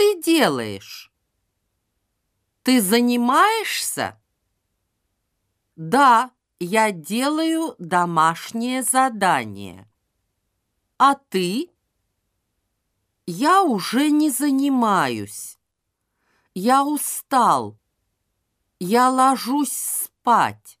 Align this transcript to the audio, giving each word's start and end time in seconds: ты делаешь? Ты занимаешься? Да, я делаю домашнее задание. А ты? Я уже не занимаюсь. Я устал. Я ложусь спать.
ты 0.00 0.18
делаешь? 0.18 1.12
Ты 2.62 2.80
занимаешься? 2.80 4.18
Да, 5.76 6.30
я 6.58 6.90
делаю 6.90 7.74
домашнее 7.78 8.82
задание. 8.82 9.86
А 10.96 11.16
ты? 11.16 11.68
Я 13.26 13.62
уже 13.62 14.08
не 14.08 14.30
занимаюсь. 14.30 15.58
Я 16.54 16.82
устал. 16.82 17.78
Я 18.78 19.10
ложусь 19.10 19.76
спать. 19.76 20.79